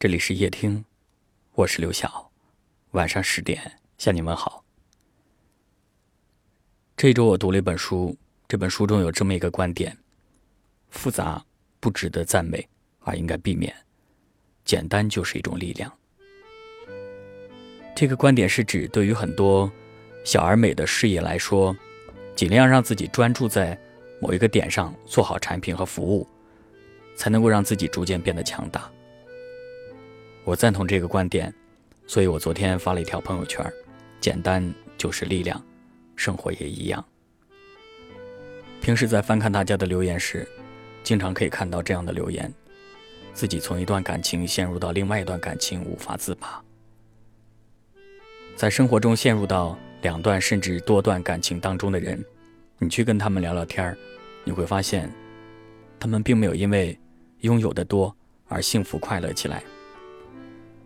[0.00, 0.82] 这里是夜听，
[1.52, 2.30] 我是刘晓。
[2.92, 4.64] 晚上十点向你们好。
[6.96, 8.16] 这一周我读了一本书，
[8.48, 9.94] 这本书中有这么一个观点：
[10.88, 11.44] 复杂
[11.80, 12.66] 不值得赞美，
[13.00, 13.70] 而应该避免；
[14.64, 15.92] 简单就是一种力量。
[17.94, 19.70] 这个观点是指，对于很多
[20.24, 21.76] 小而美的事业来说，
[22.34, 23.78] 尽量让自己专注在
[24.18, 26.26] 某一个点上，做好产品和服务，
[27.16, 28.90] 才能够让自己逐渐变得强大。
[30.50, 31.54] 我赞同这个观点，
[32.08, 33.64] 所以我昨天发了一条朋友圈：
[34.20, 35.64] 简单就是力量，
[36.16, 37.04] 生活也一样。
[38.80, 40.44] 平时在翻看大家的留言时，
[41.04, 42.52] 经常可以看到这样的留言：
[43.32, 46.60] 自己从一段感情陷入到另外一段感情无法自拔，
[48.56, 52.20] 在生活中陷入到两段甚至多段感情当中的人，
[52.78, 53.96] 你去跟他们聊聊天，
[54.42, 55.08] 你会发现，
[56.00, 56.98] 他们并没有因为
[57.42, 58.12] 拥有的多
[58.48, 59.62] 而幸福快乐起来。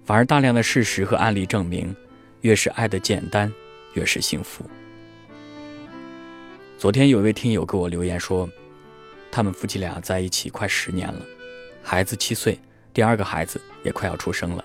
[0.04, 1.96] 反而，大量的事实和案例证明，
[2.42, 3.50] 越是爱的简单，
[3.94, 4.62] 越是幸福。
[6.76, 8.46] 昨天有一位听友给我留言说，
[9.32, 11.22] 他们夫妻俩在一起快十年了，
[11.82, 12.60] 孩子七岁，
[12.92, 14.62] 第二个孩子也快要出生了。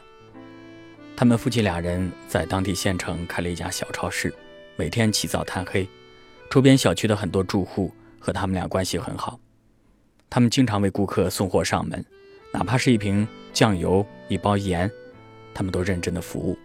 [1.16, 4.34] 他们夫妻俩人在当地县城开了一家小超市，
[4.76, 5.88] 每天起早贪黑，
[6.50, 9.40] 周边小区的很多住户和他们俩关系很好，
[10.30, 12.06] 他们经常为顾客送货上门，
[12.52, 14.92] 哪怕是一瓶酱油、一包盐。
[15.60, 16.58] 他们都认真的服务。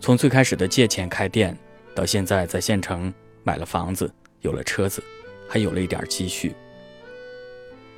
[0.00, 1.54] 从最开始的借钱开店，
[1.94, 4.10] 到现在在县城买了房子，
[4.40, 5.04] 有了车子，
[5.46, 6.54] 还有了一点积蓄。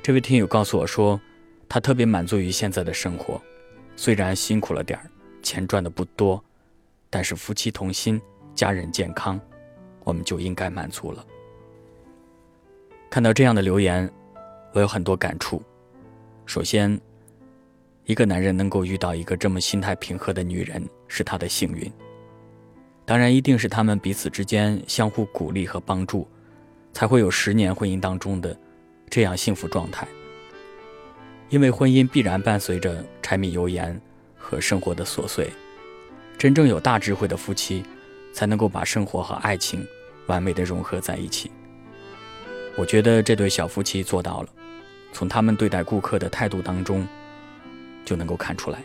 [0.03, 1.17] 这位听友告诉我说，
[1.69, 3.41] 他特别满足于现在的生活，
[3.95, 5.09] 虽然辛苦了点儿，
[5.41, 6.43] 钱赚的不多，
[7.09, 8.21] 但是夫妻同心，
[8.53, 9.39] 家人健康，
[10.03, 11.25] 我们就应该满足了。
[13.09, 14.11] 看到这样的留言，
[14.73, 15.63] 我有很多感触。
[16.45, 16.99] 首先。
[18.07, 21.91] 一个男人能够遇到一个这么心态平和的女人，是他的幸运。
[23.03, 26.25] 当然，一定是他们彼此之间相互鼓励和帮助，
[26.93, 28.57] 才会有十年婚姻当中的
[29.09, 30.07] 这样幸福状态。
[31.49, 33.99] 因为婚姻必然伴随着柴米油盐
[34.37, 35.51] 和生活的琐碎，
[36.37, 37.83] 真正有大智慧的夫妻，
[38.31, 39.85] 才能够把生活和爱情
[40.27, 41.51] 完美的融合在一起。
[42.77, 44.49] 我觉得这对小夫妻做到了，
[45.11, 47.05] 从他们对待顾客的态度当中。
[48.07, 48.81] 就能够看出来。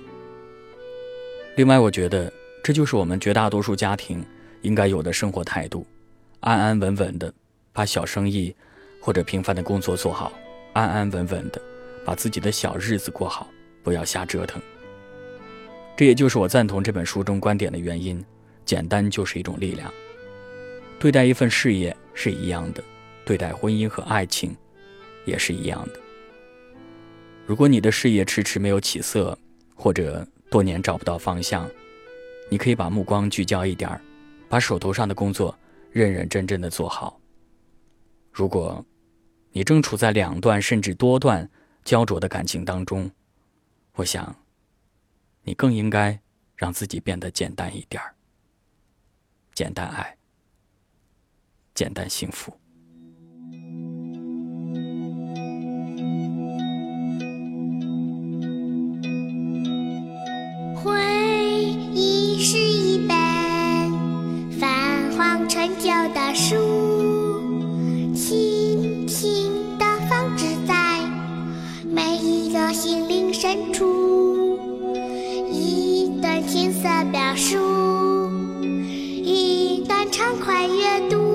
[1.54, 2.30] 另外，我觉得
[2.64, 4.24] 这就是我们绝大多数家庭
[4.62, 5.86] 应该有的生活态度：
[6.40, 7.32] 安安稳稳的
[7.72, 8.52] 把小生意
[9.00, 10.32] 或者平凡的工作做好，
[10.72, 11.62] 安安稳稳的
[12.04, 13.46] 把自己的小日子过好，
[13.84, 14.60] 不要瞎折腾。
[15.96, 18.24] 这也就是我赞同这本书中观点的原因：
[18.64, 19.92] 简单就是一种力量。
[20.98, 22.82] 对待一份事业是一样的，
[23.24, 24.56] 对待婚姻和爱情
[25.26, 26.00] 也是一样的。
[27.44, 29.36] 如果你的事业迟迟没有起色，
[29.74, 31.68] 或者多年找不到方向，
[32.48, 34.00] 你可以把目光聚焦一点儿，
[34.48, 35.56] 把手头上的工作
[35.90, 37.20] 认认真真的做好。
[38.30, 38.84] 如果，
[39.50, 41.48] 你正处在两段甚至多段
[41.84, 43.10] 焦灼的感情当中，
[43.94, 44.34] 我想，
[45.42, 46.18] 你更应该
[46.56, 48.14] 让自己变得简单一点儿，
[49.52, 50.16] 简单爱，
[51.74, 52.56] 简单幸福。
[75.52, 77.58] 一段青涩表述，
[79.22, 81.31] 一段畅快阅读，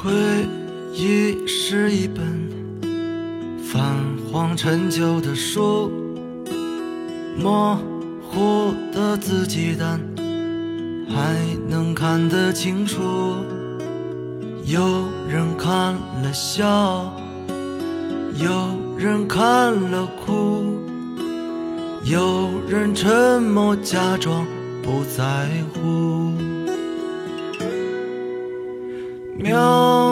[0.00, 0.12] 回
[0.94, 2.24] 忆是一本
[3.60, 3.96] 泛
[4.30, 5.90] 黄陈旧的书，
[7.36, 7.76] 模
[8.22, 10.00] 糊的字迹，但
[11.08, 11.34] 还
[11.68, 13.02] 能看得清楚。
[14.64, 14.80] 有
[15.28, 17.12] 人看了笑，
[18.36, 20.78] 有人看了哭，
[22.04, 24.46] 有人沉默假装
[24.80, 26.30] 不在乎。
[29.40, 29.54] 渺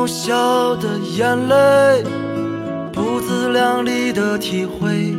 [0.07, 2.05] 笑的眼泪，
[2.93, 5.15] 不自量力的体会，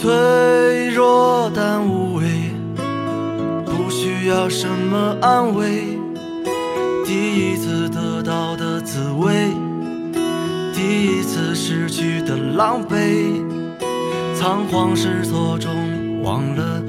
[0.00, 2.24] 脆弱但无畏，
[3.66, 5.84] 不需要什么安慰，
[7.04, 7.12] 第
[7.52, 9.50] 一次得到的滋味，
[10.72, 13.44] 第一次失去的狼狈，
[14.34, 16.80] 仓皇失措中忘了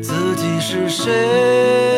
[0.00, 1.95] 自己是谁。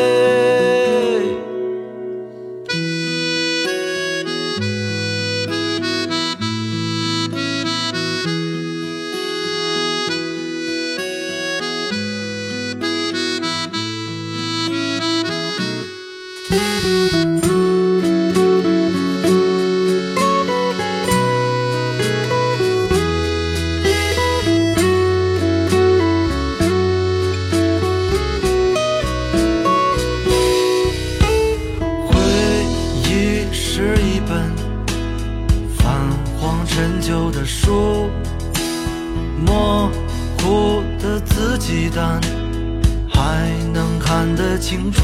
[43.11, 45.01] 还能看得清楚，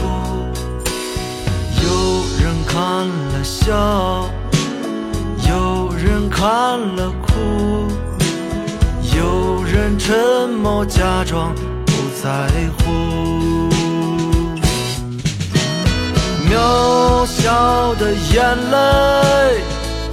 [1.84, 1.90] 有
[2.42, 4.30] 人看了笑，
[5.50, 7.88] 有人看了哭，
[9.16, 11.54] 有人沉默假装
[11.86, 11.92] 不
[12.22, 13.69] 在乎。
[16.50, 19.60] 渺小的眼泪，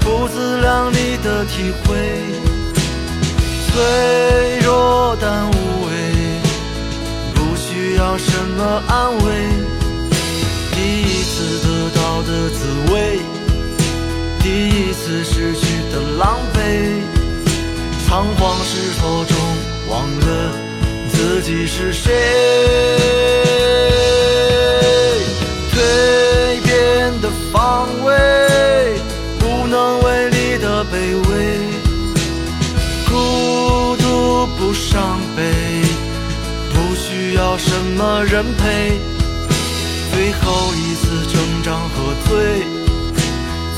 [0.01, 1.97] 不自量力的体会，
[3.73, 5.53] 脆弱但无
[5.87, 5.91] 畏。
[7.35, 9.49] 不需要什么安慰？
[10.75, 13.19] 第一次得到的滋味，
[14.43, 16.57] 第一次失去的狼狈，
[18.07, 19.37] 仓皇失措中
[19.89, 20.53] 忘了
[21.11, 22.52] 自己是谁。
[38.03, 38.99] 么人陪？
[40.13, 42.65] 最后一次成长和醉，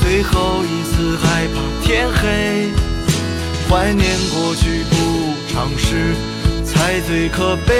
[0.01, 2.71] 最后一次害怕天黑。
[3.69, 4.95] 怀念过去不
[5.53, 6.15] 尝试，
[6.65, 7.75] 才最可悲。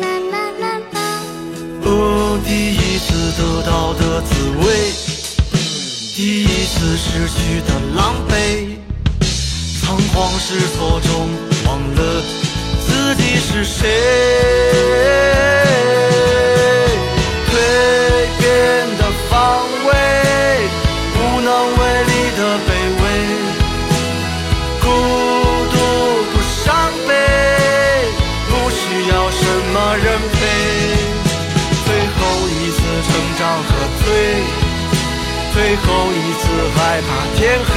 [0.00, 1.22] 啦啦啦啦
[1.84, 4.30] 哦第一次得到的滋
[4.60, 4.64] 味
[6.14, 8.32] 第一次失去的狼狈
[9.80, 11.28] 仓皇失措中
[11.66, 12.22] 忘了
[12.86, 15.61] 自己是谁？
[33.12, 33.68] 成长和
[34.00, 34.04] 醉。
[35.52, 36.42] 最后一次
[36.74, 37.70] 害怕天黑，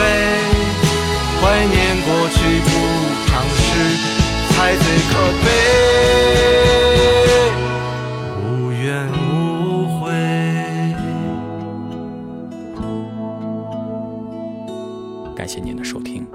[1.42, 2.70] 怀念过去不
[3.28, 3.68] 尝试，
[4.54, 5.46] 才最可悲，
[8.48, 10.04] 无怨无悔。
[15.36, 16.26] 感谢您的收听，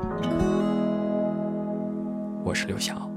[2.45, 3.10] 我是刘晓。